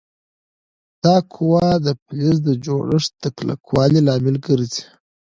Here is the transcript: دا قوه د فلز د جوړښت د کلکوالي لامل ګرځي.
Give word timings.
دا 1.03 1.15
قوه 1.33 1.65
د 1.85 1.87
فلز 2.03 2.37
د 2.47 2.49
جوړښت 2.65 3.11
د 3.23 3.25
کلکوالي 3.37 3.99
لامل 4.07 4.35
ګرځي. 4.47 4.83